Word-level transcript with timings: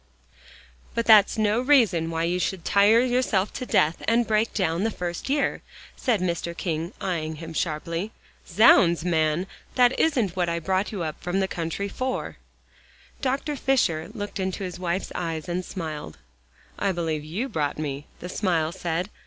"But 0.95 1.05
that's 1.05 1.37
no 1.37 1.61
reason 1.61 2.09
why 2.09 2.23
you 2.23 2.39
should 2.39 2.65
tire 2.65 3.01
yourself 3.01 3.53
to 3.53 3.67
death, 3.67 3.97
and 4.07 4.25
break 4.25 4.51
down 4.51 4.83
the 4.83 4.89
first 4.89 5.29
year," 5.29 5.61
said 5.95 6.21
Mr. 6.21 6.57
King, 6.57 6.91
eyeing 6.99 7.35
him 7.35 7.53
sharply. 7.53 8.11
"Zounds, 8.47 9.05
man, 9.05 9.45
that 9.75 9.99
isn't 9.99 10.35
what 10.35 10.49
I 10.49 10.57
brought 10.57 10.91
you 10.91 11.03
up 11.03 11.21
from 11.21 11.39
the 11.39 11.47
country 11.47 11.87
for." 11.87 12.37
Dr. 13.21 13.55
Fisher 13.55 14.09
looked 14.11 14.39
into 14.39 14.63
his 14.63 14.79
wife's 14.79 15.11
eyes 15.13 15.47
and 15.47 15.63
smiled. 15.63 16.17
"I 16.79 16.91
believe 16.91 17.23
you 17.23 17.47
brought 17.47 17.77
me," 17.77 18.07
the 18.21 18.27
smile 18.29 18.71
said. 18.71 19.11